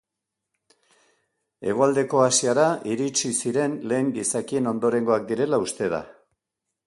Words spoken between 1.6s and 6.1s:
Hegoaldeko Asiara iritsi ziren lehen gizakien ondorengoak direla uste da.